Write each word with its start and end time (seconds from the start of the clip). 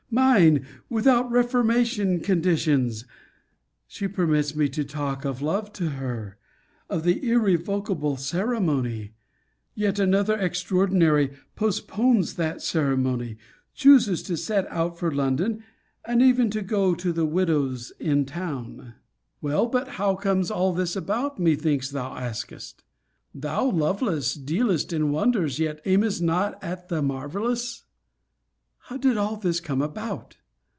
Mine! 0.13 0.65
without 0.89 1.31
reformation 1.31 2.19
conditions! 2.19 3.05
She 3.87 4.09
permits 4.09 4.53
me 4.53 4.67
to 4.67 4.83
talk 4.83 5.23
of 5.23 5.41
love 5.41 5.71
to 5.73 5.91
her! 5.91 6.37
of 6.89 7.03
the 7.03 7.25
irrevocable 7.29 8.17
ceremony! 8.17 9.13
Yet, 9.73 9.99
another 9.99 10.37
extraordinary! 10.37 11.31
postpones 11.55 12.33
that 12.33 12.61
ceremony; 12.61 13.37
chooses 13.73 14.21
to 14.23 14.35
set 14.35 14.67
out 14.69 14.99
for 14.99 15.15
London; 15.15 15.63
and 16.03 16.21
even 16.21 16.49
to 16.49 16.61
go 16.61 16.93
to 16.93 17.13
the 17.13 17.25
widow's 17.25 17.93
in 17.97 18.25
town. 18.25 18.95
Well, 19.41 19.65
but 19.65 19.87
how 19.91 20.15
comes 20.15 20.51
all 20.51 20.73
this 20.73 20.97
about? 20.97 21.39
methinks 21.39 21.89
thou 21.89 22.17
askest. 22.17 22.83
Thou, 23.33 23.63
Lovelace, 23.69 24.33
dealest 24.35 24.91
in 24.91 25.13
wonders, 25.13 25.57
yet 25.57 25.79
aimest 25.85 26.21
not 26.21 26.61
at 26.61 26.89
the 26.89 27.01
marvellous! 27.01 27.85
How 28.85 28.97
did 28.97 29.15
all 29.15 29.37
this 29.37 29.61
come 29.61 29.81
about? 29.81 30.35